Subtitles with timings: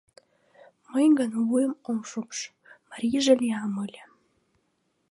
[0.91, 2.39] Мый гын, вуйым ом шупш—
[2.89, 4.03] марийже лиям ыле.